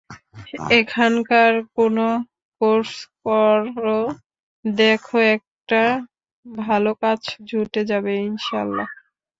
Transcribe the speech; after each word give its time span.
এখানকার 0.79 1.53
কোনো 1.77 2.05
কোর্স 2.61 2.93
কর, 3.23 3.59
দেখো 4.65 5.15
একটা 5.35 5.81
ভালো 6.63 6.91
কাজ 7.01 7.19
জুটে 7.49 7.81
যাবে 7.91 8.11
ইনশা 8.25 8.55
আল্লাহ। 8.63 8.87